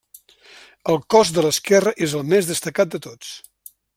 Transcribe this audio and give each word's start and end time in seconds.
El 0.93 0.97
cos 1.15 1.33
de 1.35 1.43
l'esquerra 1.47 1.95
és 2.09 2.17
el 2.21 2.25
més 2.33 2.51
destacat 2.53 2.95
de 2.95 3.03
tots. 3.09 3.37